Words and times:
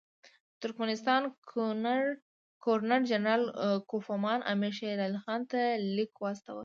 د 0.51 0.53
ترکمنستان 0.63 1.21
ګورنر 2.63 3.01
جنرال 3.09 3.43
کوفمان 3.91 4.39
امیر 4.53 4.73
شېر 4.79 4.97
علي 5.05 5.19
خان 5.23 5.41
ته 5.51 5.59
لیک 5.95 6.11
واستاوه. 6.19 6.59